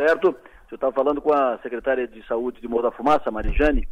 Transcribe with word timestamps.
Certo? 0.00 0.34
Eu 0.70 0.76
estava 0.76 0.94
falando 0.94 1.20
com 1.20 1.30
a 1.30 1.58
secretária 1.58 2.08
de 2.08 2.26
saúde 2.26 2.58
de 2.58 2.66
Morro 2.66 2.84
da 2.84 2.90
Fumaça, 2.90 3.30
Marijane, 3.30 3.86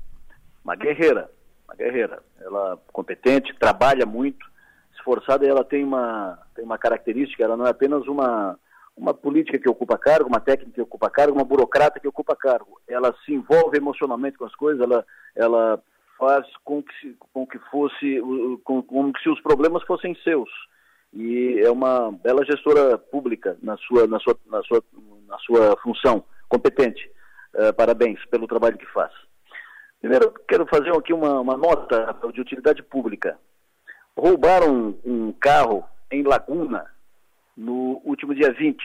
uma 0.64 0.74
guerreira, 0.74 1.30
uma 1.66 1.74
guerreira. 1.74 2.22
Ela 2.40 2.78
competente, 2.90 3.54
trabalha 3.58 4.06
muito, 4.06 4.46
esforçada 4.94 5.44
e 5.44 5.48
ela 5.50 5.62
tem 5.62 5.84
uma, 5.84 6.38
tem 6.54 6.64
uma 6.64 6.78
característica, 6.78 7.44
ela 7.44 7.58
não 7.58 7.66
é 7.66 7.70
apenas 7.70 8.06
uma, 8.06 8.58
uma 8.96 9.12
política 9.12 9.58
que 9.58 9.68
ocupa 9.68 9.98
cargo, 9.98 10.30
uma 10.30 10.40
técnica 10.40 10.72
que 10.72 10.80
ocupa 10.80 11.10
cargo, 11.10 11.34
uma 11.36 11.44
burocrata 11.44 12.00
que 12.00 12.08
ocupa 12.08 12.34
cargo. 12.34 12.80
Ela 12.88 13.14
se 13.26 13.34
envolve 13.34 13.76
emocionalmente 13.76 14.38
com 14.38 14.46
as 14.46 14.54
coisas, 14.54 14.80
ela, 14.80 15.04
ela 15.36 15.78
faz 16.18 16.46
com 16.64 16.82
que, 16.82 17.16
com 17.34 17.46
que 17.46 17.58
fosse, 17.70 18.18
com, 18.64 18.80
com 18.80 19.12
que 19.12 19.22
se 19.22 19.28
os 19.28 19.42
problemas 19.42 19.82
fossem 19.82 20.14
seus. 20.24 20.48
E 21.12 21.60
é 21.62 21.70
uma 21.70 22.12
bela 22.12 22.44
gestora 22.46 22.96
pública 22.96 23.58
na 23.62 23.76
sua, 23.76 24.06
na 24.06 24.18
sua, 24.20 24.38
na 24.46 24.62
sua, 24.62 24.82
na 25.28 25.38
sua 25.38 25.76
função, 25.82 26.24
competente. 26.48 27.10
Uh, 27.54 27.72
parabéns 27.74 28.24
pelo 28.26 28.46
trabalho 28.46 28.78
que 28.78 28.86
faz. 28.86 29.12
Primeiro, 30.00 30.32
quero 30.48 30.66
fazer 30.66 30.94
aqui 30.96 31.12
uma, 31.12 31.40
uma 31.40 31.56
nota 31.56 32.16
de 32.32 32.40
utilidade 32.40 32.82
pública. 32.82 33.38
Roubaram 34.16 34.96
um 35.04 35.32
carro 35.32 35.84
em 36.10 36.22
Laguna 36.22 36.86
no 37.56 38.00
último 38.04 38.34
dia 38.34 38.52
20, 38.52 38.78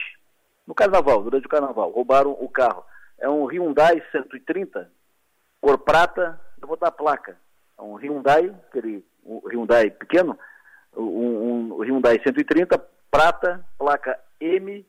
no 0.66 0.74
carnaval, 0.74 1.22
durante 1.22 1.46
o 1.46 1.48
carnaval. 1.48 1.90
Roubaram 1.90 2.32
o 2.32 2.48
carro. 2.48 2.84
É 3.18 3.28
um 3.28 3.44
Hyundai 3.46 4.02
130, 4.10 4.90
cor 5.60 5.78
prata, 5.78 6.40
eu 6.60 6.66
vou 6.66 6.76
dar 6.76 6.88
a 6.88 6.92
placa. 6.92 7.36
É 7.78 7.82
um 7.82 7.94
Hyundai, 7.94 8.54
aquele 8.68 9.04
um 9.24 9.40
Hyundai 9.48 9.90
pequeno, 9.90 10.38
um, 10.96 11.72
um 11.76 11.82
Hyundai 11.82 12.20
130, 12.22 12.78
prata, 13.10 13.64
placa 13.78 14.18
M, 14.40 14.84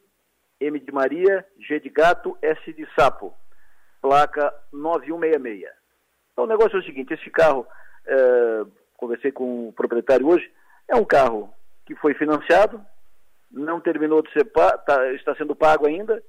M 0.67 0.79
de 0.79 0.91
Maria, 0.91 1.45
G 1.59 1.79
de 1.79 1.89
gato, 1.89 2.37
S 2.41 2.73
de 2.73 2.87
sapo, 2.97 3.33
placa 4.01 4.53
9166. 4.71 5.71
Então 6.31 6.45
o 6.45 6.47
negócio 6.47 6.77
é 6.77 6.79
o 6.79 6.83
seguinte, 6.83 7.13
esse 7.13 7.29
carro, 7.29 7.65
é, 8.05 8.65
conversei 8.97 9.31
com 9.31 9.69
o 9.69 9.73
proprietário 9.73 10.27
hoje, 10.27 10.51
é 10.87 10.95
um 10.95 11.05
carro 11.05 11.53
que 11.85 11.95
foi 11.95 12.13
financiado, 12.13 12.83
não 13.51 13.79
terminou 13.79 14.21
de 14.21 14.31
ser 14.33 14.45
pago, 14.45 14.77
tá, 14.85 15.13
está 15.13 15.35
sendo 15.35 15.55
pago 15.55 15.87
ainda, 15.87 16.21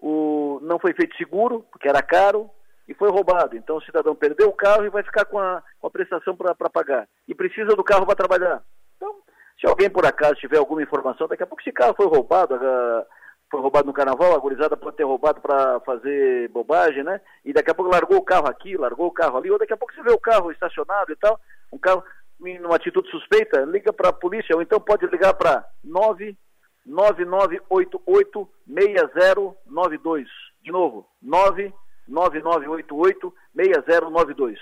o, 0.00 0.58
não 0.62 0.78
foi 0.78 0.92
feito 0.94 1.16
seguro, 1.16 1.64
porque 1.70 1.88
era 1.88 2.02
caro, 2.02 2.50
e 2.88 2.94
foi 2.94 3.10
roubado. 3.10 3.56
Então 3.56 3.76
o 3.76 3.82
cidadão 3.82 4.14
perdeu 4.14 4.48
o 4.48 4.52
carro 4.52 4.84
e 4.84 4.90
vai 4.90 5.02
ficar 5.02 5.24
com 5.24 5.38
a, 5.38 5.62
com 5.80 5.86
a 5.86 5.90
prestação 5.90 6.36
para 6.36 6.54
pagar. 6.70 7.08
E 7.26 7.34
precisa 7.34 7.76
do 7.76 7.84
carro 7.84 8.04
para 8.04 8.16
trabalhar. 8.16 8.62
Então, 8.96 9.14
se 9.60 9.66
alguém 9.66 9.88
por 9.88 10.04
acaso 10.04 10.34
tiver 10.34 10.58
alguma 10.58 10.82
informação, 10.82 11.28
daqui 11.28 11.42
a 11.42 11.46
pouco 11.46 11.62
esse 11.62 11.72
carro 11.72 11.94
foi 11.96 12.06
roubado, 12.06 12.54
uh, 12.54 13.06
foi 13.52 13.60
roubado 13.60 13.86
no 13.86 13.92
carnaval, 13.92 14.34
a 14.34 14.38
gurizada 14.38 14.76
pode 14.78 14.96
ter 14.96 15.04
roubado 15.04 15.42
para 15.42 15.78
fazer 15.80 16.48
bobagem, 16.48 17.04
né? 17.04 17.20
E 17.44 17.52
daqui 17.52 17.70
a 17.70 17.74
pouco 17.74 17.92
largou 17.92 18.16
o 18.16 18.24
carro 18.24 18.48
aqui, 18.48 18.78
largou 18.78 19.08
o 19.08 19.12
carro 19.12 19.36
ali, 19.36 19.50
ou 19.50 19.58
daqui 19.58 19.74
a 19.74 19.76
pouco 19.76 19.92
você 19.92 20.02
vê 20.02 20.10
o 20.10 20.18
carro 20.18 20.50
estacionado 20.50 21.12
e 21.12 21.16
tal, 21.16 21.38
um 21.70 21.76
carro 21.76 22.02
em 22.46 22.58
uma 22.60 22.76
atitude 22.76 23.10
suspeita, 23.10 23.60
liga 23.60 23.92
para 23.92 24.08
a 24.08 24.12
polícia, 24.12 24.56
ou 24.56 24.62
então 24.62 24.80
pode 24.80 25.04
ligar 25.06 25.34
para 25.34 25.68
99988 25.84 28.48
6092. 28.66 30.26
De 30.62 30.72
novo, 30.72 31.06
9 31.20 31.74
9988-6092. 32.08 34.56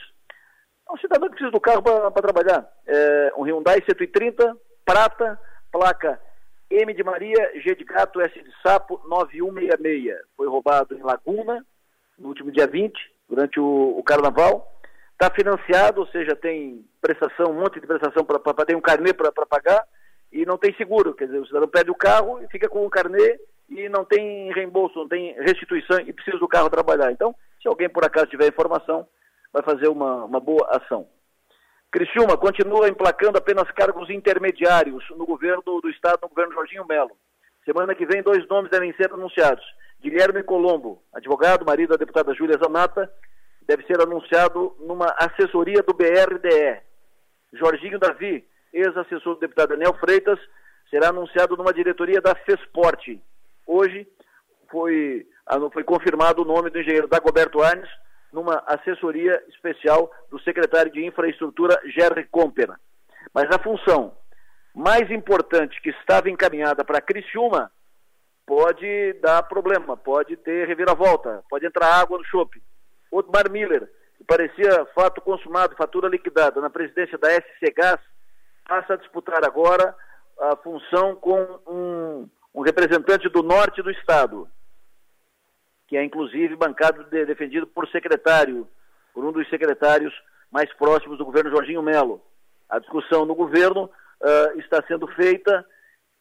É 0.88 0.92
um 0.92 0.96
cidadão 0.98 1.28
que 1.28 1.36
precisa 1.36 1.52
do 1.52 1.60
carro 1.60 1.80
para 1.82 2.10
trabalhar. 2.10 2.68
É 2.86 3.32
um 3.36 3.44
Hyundai 3.44 3.82
130, 3.86 4.56
prata, 4.84 5.38
placa 5.70 6.20
M 6.70 6.94
de 6.94 7.02
Maria, 7.02 7.52
G 7.60 7.74
de 7.74 7.84
Gato, 7.84 8.20
S 8.20 8.32
de 8.32 8.52
Sapo, 8.62 9.00
9166. 9.06 10.16
Foi 10.36 10.46
roubado 10.46 10.94
em 10.96 11.02
Laguna, 11.02 11.66
no 12.18 12.28
último 12.28 12.52
dia 12.52 12.66
20, 12.66 12.94
durante 13.28 13.58
o, 13.58 13.98
o 13.98 14.02
carnaval. 14.04 14.72
Está 15.12 15.34
financiado, 15.34 16.00
ou 16.00 16.06
seja, 16.06 16.36
tem 16.36 16.84
prestação, 17.00 17.50
um 17.50 17.60
monte 17.60 17.80
de 17.80 17.86
prestação 17.86 18.24
para 18.24 18.64
ter 18.64 18.76
um 18.76 18.80
carnê 18.80 19.12
para 19.12 19.32
pagar 19.46 19.84
e 20.32 20.46
não 20.46 20.56
tem 20.56 20.74
seguro. 20.76 21.12
Quer 21.12 21.26
dizer, 21.26 21.40
o 21.40 21.46
cidadão 21.46 21.68
perde 21.68 21.90
o 21.90 21.94
carro 21.94 22.42
e 22.42 22.48
fica 22.48 22.68
com 22.68 22.86
o 22.86 22.90
carnê 22.90 23.38
e 23.68 23.88
não 23.88 24.04
tem 24.04 24.52
reembolso, 24.52 24.98
não 24.98 25.08
tem 25.08 25.34
restituição 25.40 26.00
e 26.00 26.12
precisa 26.12 26.38
do 26.38 26.48
carro 26.48 26.70
trabalhar. 26.70 27.12
Então, 27.12 27.34
se 27.60 27.68
alguém 27.68 27.88
por 27.88 28.04
acaso 28.04 28.26
tiver 28.26 28.48
informação, 28.48 29.06
vai 29.52 29.62
fazer 29.62 29.88
uma, 29.88 30.24
uma 30.24 30.40
boa 30.40 30.66
ação. 30.70 31.06
Criciúma 31.90 32.36
continua 32.36 32.88
emplacando 32.88 33.38
apenas 33.38 33.68
cargos 33.72 34.08
intermediários 34.10 35.04
no 35.16 35.26
governo 35.26 35.80
do 35.80 35.90
Estado, 35.90 36.20
no 36.22 36.28
governo 36.28 36.54
Jorginho 36.54 36.86
Melo. 36.86 37.16
Semana 37.64 37.96
que 37.96 38.06
vem, 38.06 38.22
dois 38.22 38.46
nomes 38.48 38.70
devem 38.70 38.94
ser 38.94 39.12
anunciados. 39.12 39.64
Guilherme 40.00 40.42
Colombo, 40.44 41.02
advogado, 41.12 41.64
marido 41.66 41.90
da 41.90 41.96
deputada 41.96 42.32
Júlia 42.32 42.58
Zanata, 42.62 43.12
deve 43.66 43.84
ser 43.86 44.00
anunciado 44.00 44.76
numa 44.78 45.06
assessoria 45.18 45.82
do 45.82 45.92
BRDE. 45.92 46.80
Jorginho 47.52 47.98
Davi, 47.98 48.46
ex-assessor 48.72 49.34
do 49.34 49.40
deputado 49.40 49.70
Daniel 49.70 49.94
Freitas, 49.94 50.38
será 50.88 51.08
anunciado 51.08 51.56
numa 51.56 51.72
diretoria 51.72 52.20
da 52.20 52.36
FESPORT. 52.36 53.20
Hoje 53.66 54.06
foi, 54.70 55.26
foi 55.72 55.82
confirmado 55.82 56.42
o 56.42 56.44
nome 56.44 56.70
do 56.70 56.78
engenheiro 56.78 57.08
Dagoberto 57.08 57.60
Arnes 57.60 57.90
numa 58.32 58.62
assessoria 58.66 59.42
especial 59.48 60.10
do 60.30 60.40
secretário 60.40 60.92
de 60.92 61.04
Infraestrutura, 61.04 61.80
Jerry 61.86 62.24
Comper. 62.30 62.70
Mas 63.34 63.50
a 63.50 63.62
função 63.62 64.16
mais 64.74 65.10
importante 65.10 65.80
que 65.82 65.90
estava 65.90 66.30
encaminhada 66.30 66.84
para 66.84 67.00
Criciúma 67.00 67.70
pode 68.46 69.12
dar 69.14 69.42
problema, 69.44 69.96
pode 69.96 70.36
ter 70.36 70.66
reviravolta, 70.66 71.44
pode 71.48 71.66
entrar 71.66 72.00
água 72.00 72.18
no 72.18 72.24
chope. 72.24 72.62
Otmar 73.10 73.50
Miller, 73.50 73.88
que 74.16 74.24
parecia 74.24 74.86
fato 74.94 75.20
consumado, 75.20 75.76
fatura 75.76 76.08
liquidada 76.08 76.60
na 76.60 76.70
presidência 76.70 77.18
da 77.18 77.30
SC 77.30 77.72
Gás, 77.76 78.00
passa 78.68 78.94
a 78.94 78.96
disputar 78.96 79.44
agora 79.44 79.94
a 80.40 80.56
função 80.56 81.16
com 81.16 81.60
um 81.66 82.28
um 82.54 82.62
representante 82.62 83.28
do 83.28 83.42
norte 83.42 83.82
do 83.82 83.90
estado, 83.90 84.48
que 85.90 85.96
é 85.96 86.04
inclusive 86.04 86.54
bancado 86.54 87.02
de, 87.10 87.26
defendido 87.26 87.66
por 87.66 87.86
secretário, 87.88 88.66
por 89.12 89.24
um 89.24 89.32
dos 89.32 89.46
secretários 89.50 90.14
mais 90.48 90.72
próximos 90.74 91.18
do 91.18 91.24
governo 91.24 91.50
Jorginho 91.50 91.82
Melo. 91.82 92.22
A 92.68 92.78
discussão 92.78 93.26
no 93.26 93.34
governo 93.34 93.90
uh, 94.20 94.60
está 94.60 94.80
sendo 94.86 95.08
feita 95.08 95.66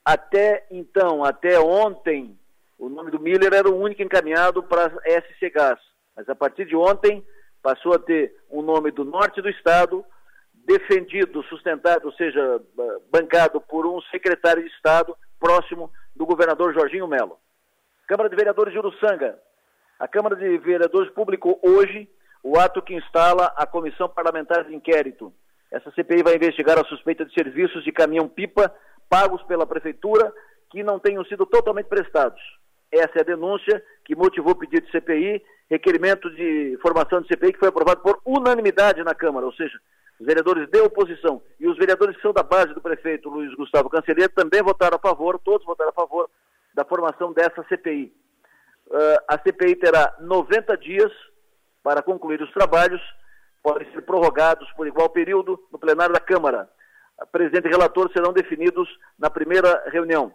até 0.03 0.66
então, 0.72 1.24
até 1.24 1.59
ontem, 1.59 2.35
o 2.80 2.90
nome 2.90 3.12
do 3.12 3.19
Miller 3.19 3.53
era 3.53 3.69
o 3.69 3.80
único 3.80 4.02
encaminhado 4.02 4.63
para 4.63 4.88
a 4.88 5.22
SC 5.22 5.52
Gás. 5.53 5.80
Mas 6.16 6.28
a 6.28 6.34
partir 6.34 6.66
de 6.66 6.75
ontem 6.75 7.24
passou 7.62 7.94
a 7.94 8.00
ter 8.00 8.36
um 8.50 8.63
nome 8.63 8.90
do 8.90 9.06
norte 9.06 9.40
do 9.40 9.50
estado, 9.50 10.03
defendido, 10.66 11.44
sustentado, 11.44 12.06
ou 12.06 12.13
seja, 12.13 12.59
bancado 13.12 13.62
por 13.62 13.86
um 13.86 14.01
secretário 14.09 14.63
de 14.63 14.69
Estado 14.69 15.16
próximo 15.40 15.91
do 16.16 16.25
governador 16.25 16.74
Jorginho 16.74 17.07
Melo. 17.07 17.38
Câmara 18.07 18.30
de 18.30 18.36
Vereadores 18.36 18.74
de 18.74 18.80
Uruçanga. 18.80 19.38
A 19.99 20.07
Câmara 20.07 20.37
de 20.37 20.57
Vereadores 20.59 21.11
publicou 21.11 21.59
hoje 21.61 22.07
o 22.41 22.57
ato 22.57 22.81
que 22.81 22.95
instala 22.95 23.53
a 23.57 23.67
Comissão 23.67 24.07
Parlamentar 24.07 24.63
de 24.63 24.73
Inquérito. 24.73 25.33
Essa 25.69 25.91
CPI 25.91 26.23
vai 26.23 26.35
investigar 26.35 26.79
a 26.79 26.85
suspeita 26.85 27.25
de 27.25 27.33
serviços 27.33 27.83
de 27.83 27.91
caminhão-pipa 27.91 28.73
pagos 29.09 29.43
pela 29.43 29.67
Prefeitura 29.67 30.33
que 30.69 30.83
não 30.83 30.99
tenham 30.99 31.25
sido 31.25 31.45
totalmente 31.45 31.88
prestados. 31.88 32.41
Essa 32.89 33.17
é 33.17 33.21
a 33.21 33.25
denúncia 33.25 33.83
que 34.05 34.15
motivou 34.15 34.53
o 34.53 34.55
pedido 34.55 34.85
de 34.85 34.91
CPI, 34.91 35.43
requerimento 35.69 36.33
de 36.33 36.79
formação 36.81 37.21
de 37.21 37.27
CPI 37.27 37.51
que 37.51 37.59
foi 37.59 37.67
aprovado 37.67 37.99
por 38.01 38.21
unanimidade 38.25 39.03
na 39.03 39.13
Câmara, 39.13 39.45
ou 39.45 39.53
seja, 39.53 39.77
os 40.17 40.25
vereadores 40.25 40.69
de 40.69 40.79
oposição 40.79 41.41
e 41.59 41.67
os 41.67 41.77
vereadores 41.77 42.15
que 42.15 42.21
são 42.21 42.31
da 42.31 42.41
base 42.41 42.73
do 42.73 42.79
prefeito 42.79 43.29
Luiz 43.29 43.53
Gustavo 43.53 43.89
Cancelheiro 43.89 44.31
também 44.33 44.63
votaram 44.63 44.95
a 44.95 44.99
favor, 44.99 45.38
todos 45.39 45.65
votaram 45.65 45.91
a 45.91 45.93
favor 45.93 46.29
da 46.73 46.85
formação 46.85 47.33
dessa 47.33 47.63
CPI. 47.67 48.13
Ah, 48.91 49.35
a 49.35 49.39
CPI 49.39 49.75
terá 49.75 50.16
90 50.19 50.77
dias 50.77 51.12
para 51.83 52.01
concluir 52.01 52.41
os 52.41 52.51
trabalhos, 52.51 53.01
podem 53.63 53.89
ser 53.91 54.01
prorrogados 54.01 54.69
por 54.74 54.88
igual 54.88 55.09
período 55.09 55.59
no 55.71 55.80
plenário 55.80 56.13
da 56.13 56.19
Câmara. 56.19 56.69
A 57.18 57.25
presidente 57.25 57.68
e 57.68 57.69
relator 57.69 58.12
serão 58.12 58.31
definidos 58.31 58.88
na 59.18 59.30
primeira 59.30 59.83
reunião. 59.91 60.33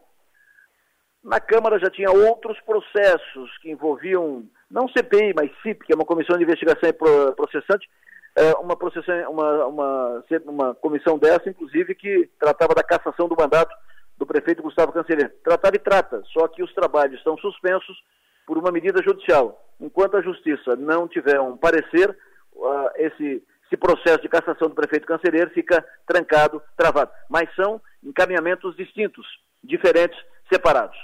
Na 1.22 1.40
Câmara 1.40 1.78
já 1.78 1.90
tinha 1.90 2.10
outros 2.10 2.60
processos 2.60 3.56
que 3.58 3.70
envolviam, 3.70 4.44
não 4.70 4.88
CPI, 4.88 5.32
mas 5.34 5.50
CIP, 5.62 5.86
que 5.86 5.92
é 5.92 5.96
uma 5.96 6.04
comissão 6.04 6.36
de 6.36 6.44
investigação 6.44 6.88
e 6.88 6.92
processante, 6.92 7.88
é, 8.36 8.52
uma, 8.54 8.76
processão, 8.76 9.30
uma, 9.30 9.66
uma, 9.66 10.24
uma 10.44 10.74
comissão 10.74 11.18
dessa, 11.18 11.48
inclusive, 11.48 11.94
que 11.94 12.28
tratava 12.38 12.74
da 12.74 12.82
cassação 12.82 13.26
do 13.26 13.36
mandato 13.38 13.74
do 14.18 14.26
prefeito 14.26 14.62
Gustavo 14.62 14.92
Cancelheiro. 14.92 15.32
Tratava 15.42 15.76
e 15.76 15.78
trata, 15.78 16.22
só 16.32 16.46
que 16.48 16.62
os 16.62 16.72
trabalhos 16.74 17.16
estão 17.16 17.38
suspensos 17.38 17.96
por 18.46 18.58
uma 18.58 18.70
medida 18.70 19.02
judicial. 19.02 19.60
Enquanto 19.80 20.16
a 20.16 20.22
justiça 20.22 20.76
não 20.76 21.08
tiver 21.08 21.40
um 21.40 21.56
parecer, 21.56 22.16
uh, 22.52 22.90
esse, 22.96 23.42
esse 23.66 23.76
processo 23.76 24.22
de 24.22 24.28
cassação 24.28 24.68
do 24.68 24.74
prefeito 24.74 25.06
Cancelheiro 25.06 25.50
fica 25.50 25.84
trancado, 26.06 26.62
travado. 26.76 27.10
Mas 27.28 27.52
são 27.54 27.80
encaminhamentos 28.02 28.76
distintos, 28.76 29.26
diferentes, 29.62 30.18
separados. 30.52 30.96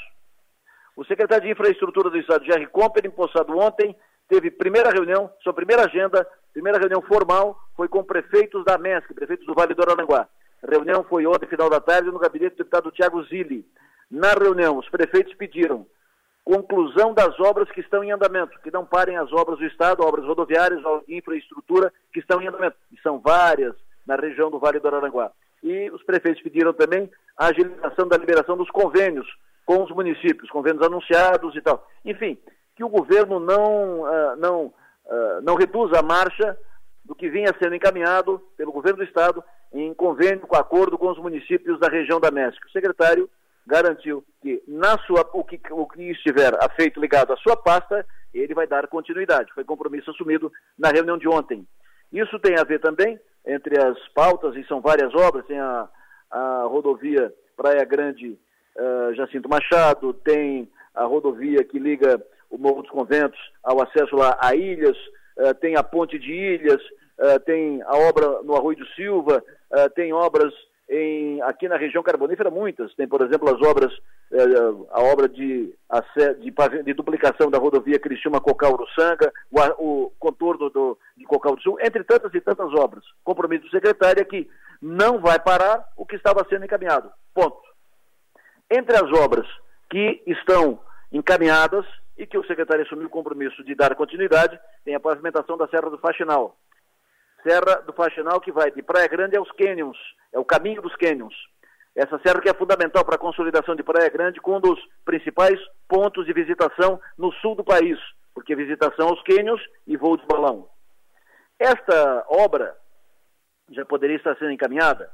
O 0.97 1.05
secretário 1.05 1.45
de 1.45 1.53
Infraestrutura 1.53 2.11
do 2.11 2.19
Estado, 2.19 2.45
Jerry 2.45 2.67
Comper, 2.67 3.07
empossado 3.07 3.57
ontem, 3.59 3.97
teve 4.29 4.51
primeira 4.51 4.91
reunião, 4.91 5.31
sua 5.43 5.55
primeira 5.55 5.85
agenda, 5.85 6.27
primeira 6.53 6.79
reunião 6.79 7.01
formal, 7.03 7.59
foi 7.77 7.89
com 7.89 8.05
prefeitos 8.05 8.65
da 8.65 8.77
MESC, 8.77 9.15
prefeitos 9.15 9.47
do 9.47 9.55
Vale 9.55 9.75
do 9.75 9.83
Araranguá. 9.83 10.29
A 10.63 10.71
reunião 10.71 11.03
foi 11.05 11.27
ontem, 11.27 11.47
final 11.47 11.71
da 11.71 11.81
tarde, 11.81 12.11
no 12.11 12.19
gabinete 12.19 12.55
do 12.55 12.59
deputado 12.59 12.91
Tiago 12.91 13.25
Zilli. 13.25 13.65
Na 14.11 14.33
reunião, 14.33 14.77
os 14.77 14.89
prefeitos 14.89 15.35
pediram 15.35 15.87
conclusão 16.51 17.15
das 17.15 17.39
obras 17.39 17.71
que 17.71 17.81
estão 17.81 18.03
em 18.03 18.11
andamento, 18.11 18.59
que 18.61 18.73
não 18.73 18.85
parem 18.85 19.17
as 19.17 19.33
obras 19.33 19.61
do 19.61 19.65
Estado, 19.67 20.03
obras 20.03 20.27
rodoviárias, 20.27 20.83
infraestrutura 21.07 21.93
que 22.13 22.19
estão 22.19 22.43
em 22.43 22.49
andamento. 22.49 22.77
E 22.91 23.01
são 23.03 23.21
várias 23.21 23.77
na 24.05 24.17
região 24.17 24.51
do 24.51 24.59
Vale 24.59 24.81
do 24.81 24.89
Araranguá. 24.89 25.31
E 25.63 25.89
os 25.91 26.03
prefeitos 26.03 26.43
pediram 26.43 26.73
também 26.73 27.09
a 27.37 27.47
agilização 27.47 28.09
da 28.09 28.17
liberação 28.17 28.57
dos 28.57 28.69
convênios 28.71 29.29
com 29.65 29.85
os 29.85 29.91
municípios, 29.93 30.51
convênios 30.51 30.85
anunciados 30.85 31.55
e 31.55 31.61
tal. 31.61 31.87
Enfim, 32.05 32.37
que 32.75 32.83
o 32.83 32.89
governo 32.89 33.39
não, 33.39 34.01
uh, 34.01 34.37
não, 34.37 34.65
uh, 34.65 35.41
não 35.43 35.55
reduza 35.55 36.01
a 36.01 36.03
marcha 36.03 36.59
do 37.05 37.15
que 37.15 37.31
vinha 37.31 37.55
sendo 37.63 37.77
encaminhado 37.77 38.43
pelo 38.57 38.73
governo 38.73 38.99
do 38.99 39.05
Estado 39.05 39.45
em 39.73 39.95
convênio 39.95 40.41
com 40.41 40.57
acordo 40.57 40.99
com 40.99 41.09
os 41.11 41.19
municípios 41.19 41.79
da 41.79 41.89
região 41.89 42.19
da 42.19 42.33
México. 42.33 42.67
O 42.67 42.73
secretário 42.73 43.31
garantiu 43.67 44.25
que 44.41 44.63
na 44.67 44.99
sua, 45.07 45.29
o, 45.33 45.45
que, 45.45 45.61
o 45.71 45.87
que 45.87 46.11
estiver 46.11 46.53
feito 46.77 47.01
ligado 47.01 47.33
à 47.33 47.37
sua 47.37 47.57
pasta, 47.57 48.07
ele 48.33 48.55
vai 48.55 48.67
dar 48.67 48.87
continuidade. 48.89 49.53
Foi 49.53 49.65
compromisso 49.65 50.11
assumido 50.11 50.51
na 50.79 50.89
reunião 50.89 51.19
de 51.19 51.29
ontem. 51.29 51.67
Isso 52.13 52.39
tem 52.41 52.59
a 52.59 52.65
ver 52.65 52.81
também, 52.81 53.19
entre 53.47 53.79
as 53.81 53.97
pautas, 54.09 54.57
e 54.57 54.65
são 54.65 54.81
várias 54.81 55.15
obras, 55.15 55.47
tem 55.47 55.59
a, 55.59 55.89
a 56.31 56.65
rodovia 56.65 57.33
Praia 57.57 57.85
Grande 57.85 58.39
uh, 58.77 59.15
Jacinto 59.15 59.49
Machado, 59.49 60.13
tem 60.13 60.69
a 60.95 61.05
rodovia 61.05 61.63
que 61.63 61.79
liga 61.79 62.21
o 62.51 62.59
Morro 62.59 62.83
dos 62.83 62.91
Conventos 62.91 63.39
ao 63.63 63.81
acesso 63.83 64.17
lá 64.17 64.37
a 64.41 64.55
Ilhas, 64.55 64.97
uh, 65.37 65.55
tem 65.61 65.77
a 65.77 65.83
Ponte 65.83 66.19
de 66.19 66.33
Ilhas, 66.33 66.83
uh, 67.19 67.39
tem 67.45 67.81
a 67.83 67.97
obra 67.97 68.43
no 68.43 68.57
Arroio 68.57 68.79
do 68.79 68.87
Silva, 68.89 69.43
tem 69.95 70.13
obras 70.13 70.53
em, 70.91 71.41
aqui 71.43 71.69
na 71.69 71.77
região 71.77 72.03
carbonífera 72.03 72.51
muitas. 72.51 72.93
Tem, 72.95 73.07
por 73.07 73.23
exemplo, 73.23 73.49
as 73.49 73.63
obras, 73.63 73.93
eh, 74.33 74.39
a 74.91 75.01
obra 75.01 75.29
de, 75.29 75.73
de, 76.41 76.83
de, 76.83 76.95
duplicação 76.95 77.49
da 77.49 77.59
rodovia 77.59 77.99
Criciúma 77.99 78.41
Cocal 78.41 78.73
Uruçanga, 78.73 79.33
o, 79.53 79.61
o 79.79 80.13
contorno 80.19 80.69
do, 80.69 80.99
de 81.17 81.25
Cocal 81.25 81.55
do 81.55 81.63
Sul, 81.63 81.79
entre 81.81 82.03
tantas 82.03 82.35
e 82.35 82.41
tantas 82.41 82.75
obras. 82.75 83.05
Compromisso 83.23 83.65
do 83.65 83.71
secretário 83.71 84.21
é 84.21 84.25
que 84.25 84.51
não 84.83 85.21
vai 85.21 85.39
parar 85.39 85.87
o 85.97 86.05
que 86.05 86.17
estava 86.17 86.45
sendo 86.49 86.65
encaminhado. 86.65 87.11
Ponto. 87.33 87.63
Entre 88.69 88.97
as 88.97 89.13
obras 89.13 89.47
que 89.89 90.23
estão 90.27 90.81
encaminhadas 91.13 91.87
e 92.19 92.27
que 92.27 92.37
o 92.37 92.45
secretário 92.47 92.85
assumiu 92.85 93.07
o 93.07 93.11
compromisso 93.11 93.63
de 93.63 93.77
dar 93.77 93.95
continuidade, 93.95 94.59
tem 94.85 94.95
a 94.95 95.01
pavimentação 95.01 95.57
da 95.57 95.69
Serra 95.69 95.89
do 95.89 95.99
Faxinal. 95.99 96.57
Serra 97.45 97.77
do 97.87 97.93
Faxinal 97.93 98.41
que 98.41 98.53
vai 98.53 98.71
de 98.71 98.83
Praia 98.83 99.09
Grande 99.09 99.37
aos 99.37 99.51
Cânions, 99.53 99.97
é 100.33 100.39
o 100.39 100.45
caminho 100.45 100.83
dos 100.83 100.95
cânions. 100.97 101.35
Essa 101.95 102.21
serra 102.25 102.41
que 102.41 102.49
é 102.49 102.55
fundamental 102.55 103.05
para 103.05 103.17
a 103.17 103.19
consolidação 103.19 103.75
de 103.75 103.83
Praia 103.83 104.09
Grande, 104.09 104.41
com 104.41 104.57
um 104.57 104.61
dos 104.61 104.79
principais 105.05 105.59
pontos 105.89 106.25
de 106.25 106.33
visitação 106.33 107.01
no 107.19 107.33
sul 107.35 107.55
do 107.55 107.65
país, 107.65 107.99
porque 108.35 108.55
visitação 108.55 109.09
aos 109.09 109.23
cânions 109.23 109.61
e 109.87 109.97
voo 109.97 110.17
de 110.17 110.25
balão. 110.27 110.69
Esta 111.59 112.25
obra 112.29 112.77
já 113.71 113.85
poderia 113.85 114.17
estar 114.17 114.37
sendo 114.37 114.53
encaminhada. 114.53 115.11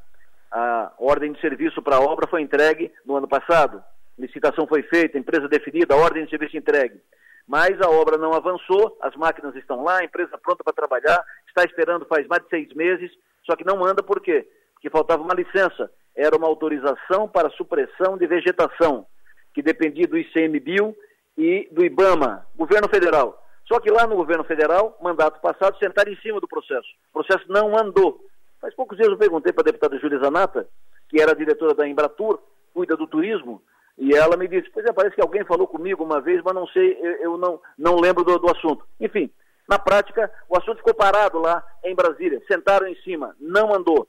A 0.50 0.92
ordem 0.98 1.32
de 1.32 1.40
serviço 1.40 1.82
para 1.82 1.96
a 1.96 2.00
obra 2.00 2.28
foi 2.28 2.42
entregue 2.42 2.92
no 3.04 3.16
ano 3.16 3.26
passado. 3.26 3.82
Licitação 4.18 4.66
foi 4.66 4.82
feita, 4.82 5.18
empresa 5.18 5.48
definida, 5.48 5.94
a 5.94 5.98
ordem 5.98 6.24
de 6.24 6.30
serviço 6.30 6.56
entregue. 6.56 7.00
Mas 7.46 7.80
a 7.80 7.88
obra 7.88 8.16
não 8.18 8.32
avançou, 8.32 8.96
as 9.00 9.14
máquinas 9.14 9.54
estão 9.54 9.82
lá, 9.82 9.98
a 9.98 10.04
empresa 10.04 10.38
pronta 10.38 10.64
para 10.64 10.72
trabalhar, 10.72 11.22
está 11.48 11.64
esperando 11.64 12.06
faz 12.06 12.26
mais 12.26 12.42
de 12.42 12.48
seis 12.48 12.72
meses, 12.74 13.10
só 13.44 13.54
que 13.54 13.64
não 13.64 13.84
anda 13.84 14.02
por 14.02 14.20
quê? 14.20 14.48
Que 14.80 14.90
faltava 14.90 15.22
uma 15.22 15.34
licença. 15.34 15.90
Era 16.14 16.36
uma 16.36 16.46
autorização 16.46 17.28
para 17.28 17.50
supressão 17.50 18.16
de 18.16 18.26
vegetação, 18.26 19.06
que 19.54 19.62
dependia 19.62 20.06
do 20.06 20.16
ICMBio 20.16 20.96
e 21.36 21.68
do 21.70 21.84
IBAMA, 21.84 22.46
governo 22.56 22.88
federal. 22.88 23.42
Só 23.66 23.80
que 23.80 23.90
lá 23.90 24.06
no 24.06 24.16
governo 24.16 24.44
federal, 24.44 24.96
mandato 25.02 25.40
passado, 25.40 25.76
sentaram 25.78 26.12
em 26.12 26.16
cima 26.16 26.40
do 26.40 26.48
processo. 26.48 26.88
O 27.12 27.22
processo 27.22 27.44
não 27.50 27.76
andou. 27.76 28.20
Faz 28.60 28.74
poucos 28.74 28.96
dias 28.96 29.08
eu 29.08 29.18
perguntei 29.18 29.52
para 29.52 29.62
a 29.62 29.64
deputada 29.64 29.98
Júlia 29.98 30.18
Zanata, 30.18 30.68
que 31.08 31.20
era 31.20 31.34
diretora 31.34 31.74
da 31.74 31.86
Embratur, 31.86 32.38
cuida 32.72 32.96
do 32.96 33.06
turismo, 33.06 33.62
e 33.98 34.14
ela 34.14 34.36
me 34.36 34.46
disse, 34.46 34.70
pois 34.70 34.84
é, 34.84 34.92
parece 34.92 35.14
que 35.14 35.22
alguém 35.22 35.44
falou 35.44 35.66
comigo 35.66 36.04
uma 36.04 36.20
vez, 36.20 36.42
mas 36.44 36.54
não 36.54 36.66
sei, 36.68 36.98
eu 37.20 37.38
não, 37.38 37.60
não 37.78 37.96
lembro 37.96 38.22
do, 38.22 38.38
do 38.38 38.50
assunto. 38.50 38.84
Enfim, 39.00 39.30
na 39.68 39.78
prática, 39.78 40.30
o 40.48 40.56
assunto 40.56 40.78
ficou 40.78 40.94
parado 40.94 41.38
lá 41.38 41.64
em 41.82 41.94
Brasília, 41.94 42.42
sentaram 42.46 42.86
em 42.86 42.94
cima, 42.96 43.34
não 43.40 43.74
andou. 43.74 44.06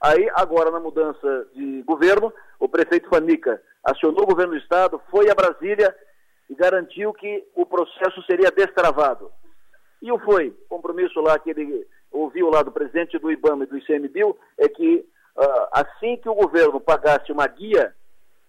Aí, 0.00 0.30
agora, 0.34 0.70
na 0.70 0.80
mudança 0.80 1.46
de 1.54 1.82
governo, 1.82 2.32
o 2.58 2.68
prefeito 2.68 3.08
Fanica 3.08 3.60
acionou 3.84 4.22
o 4.22 4.26
governo 4.26 4.52
do 4.52 4.58
Estado, 4.58 5.00
foi 5.10 5.30
a 5.30 5.34
Brasília 5.34 5.94
e 6.48 6.54
garantiu 6.54 7.12
que 7.12 7.46
o 7.54 7.66
processo 7.66 8.22
seria 8.22 8.50
destravado. 8.50 9.30
E 10.00 10.10
o 10.10 10.18
foi. 10.18 10.56
Compromisso 10.68 11.20
lá 11.20 11.38
que 11.38 11.50
ele 11.50 11.86
ouviu 12.10 12.48
lá 12.48 12.62
do 12.62 12.72
presidente 12.72 13.18
do 13.18 13.30
IBAMA 13.30 13.64
e 13.64 13.66
do 13.66 13.78
ICMBio 13.78 14.36
é 14.58 14.68
que 14.68 15.06
uh, 15.36 15.68
assim 15.72 16.16
que 16.16 16.28
o 16.28 16.34
governo 16.34 16.80
pagasse 16.80 17.30
uma 17.30 17.46
guia, 17.46 17.94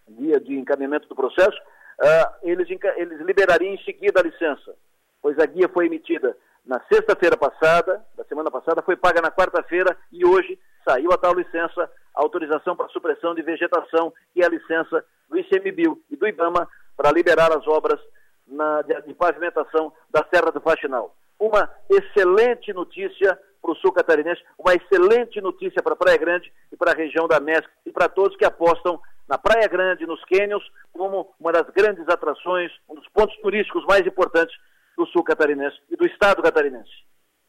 guia 0.09 0.39
de 0.39 0.57
encaminhamento 0.57 1.07
do 1.07 1.15
processo, 1.15 1.57
uh, 1.99 2.33
eles, 2.43 2.67
eles 2.95 3.19
liberariam 3.21 3.73
em 3.73 3.83
seguida 3.83 4.21
a 4.21 4.23
licença, 4.23 4.73
pois 5.21 5.37
a 5.37 5.45
guia 5.45 5.69
foi 5.69 5.85
emitida 5.85 6.35
na 6.65 6.79
sexta-feira 6.91 7.35
passada, 7.35 8.03
da 8.15 8.23
semana 8.23 8.49
passada, 8.49 8.81
foi 8.81 8.95
paga 8.95 9.21
na 9.21 9.31
quarta-feira 9.31 9.97
e 10.11 10.25
hoje 10.25 10.57
saiu 10.87 11.11
a 11.11 11.17
tal 11.17 11.33
licença, 11.33 11.89
autorização 12.13 12.75
para 12.75 12.89
supressão 12.89 13.33
de 13.33 13.41
vegetação, 13.41 14.13
é 14.35 14.45
a 14.45 14.49
licença 14.49 15.03
do 15.29 15.37
ICMBio 15.37 16.01
e 16.09 16.15
do 16.15 16.27
IBAMA 16.27 16.67
para 16.97 17.11
liberar 17.11 17.51
as 17.51 17.65
obras 17.67 17.99
na, 18.47 18.81
de, 18.81 19.01
de, 19.01 19.13
pavimentação 19.13 19.93
da 20.09 20.25
Serra 20.31 20.51
do 20.51 20.61
Faxinal. 20.61 21.15
Uma 21.39 21.69
excelente 21.89 22.73
notícia 22.73 23.39
para 23.61 23.71
o 23.71 23.75
sul 23.75 23.91
catarinense, 23.91 24.41
uma 24.57 24.73
excelente 24.73 25.39
notícia 25.39 25.81
para 25.81 25.95
Praia 25.95 26.17
Grande 26.17 26.51
e 26.71 26.75
para 26.75 26.91
a 26.91 26.95
região 26.95 27.27
da 27.27 27.39
MESC 27.39 27.67
e 27.85 27.91
para 27.91 28.09
todos 28.09 28.35
que 28.35 28.45
apostam 28.45 28.99
na 29.27 29.37
Praia 29.37 29.67
Grande, 29.67 30.05
nos 30.05 30.23
cânions, 30.25 30.63
como 30.91 31.33
uma 31.39 31.51
das 31.51 31.69
grandes 31.69 32.07
atrações, 32.09 32.71
um 32.89 32.95
dos 32.95 33.07
pontos 33.09 33.35
turísticos 33.37 33.85
mais 33.85 34.05
importantes 34.05 34.55
do 34.97 35.05
sul 35.07 35.23
catarinense 35.23 35.77
e 35.89 35.95
do 35.95 36.05
estado 36.05 36.41
catarinense. 36.41 36.91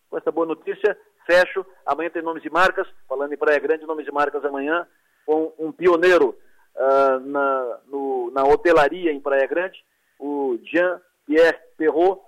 Com 0.08 0.16
essa 0.16 0.30
boa 0.30 0.46
notícia, 0.46 0.96
fecho. 1.26 1.64
Amanhã 1.86 2.10
tem 2.10 2.22
nomes 2.22 2.44
e 2.44 2.50
marcas, 2.50 2.86
falando 3.08 3.32
em 3.32 3.36
Praia 3.36 3.58
Grande, 3.58 3.86
nomes 3.86 4.06
e 4.06 4.12
marcas 4.12 4.44
amanhã, 4.44 4.86
com 5.26 5.52
um 5.58 5.72
pioneiro 5.72 6.36
uh, 6.76 7.20
na, 7.20 7.78
no, 7.86 8.30
na 8.32 8.44
hotelaria 8.44 9.12
em 9.12 9.20
Praia 9.20 9.46
Grande, 9.46 9.78
o 10.18 10.58
Jean-Pierre 10.64 11.58
Perrot, 11.76 12.20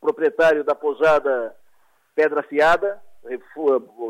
proprietário 0.00 0.64
da 0.64 0.74
pousada 0.74 1.54
Pedra 2.14 2.42
Fiada, 2.42 3.00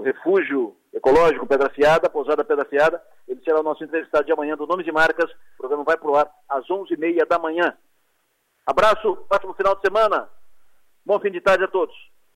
refúgio 0.04 0.76
ecológico 0.92 1.46
Pedra 1.46 1.70
Fiada, 1.70 2.08
pousada 2.08 2.44
Pedra 2.44 2.64
Fiada. 2.64 3.02
Ele 3.26 3.40
será 3.44 3.60
o 3.60 3.62
nosso 3.62 3.82
entrevistado 3.84 4.24
de 4.24 4.32
amanhã 4.32 4.56
do 4.56 4.66
Nomes 4.66 4.86
e 4.86 4.92
Marcas. 4.92 5.30
O 5.30 5.58
programa 5.58 5.84
vai 5.84 5.96
pro 5.96 6.16
ar 6.16 6.30
às 6.48 6.66
11h30 6.66 7.26
da 7.26 7.38
manhã. 7.38 7.76
Abraço, 8.66 9.24
ótimo 9.30 9.54
final 9.54 9.74
de 9.74 9.82
semana. 9.82 10.28
Bom 11.04 11.18
fim 11.20 11.30
de 11.30 11.40
tarde 11.40 11.64
a 11.64 11.68
todos. 11.68 11.94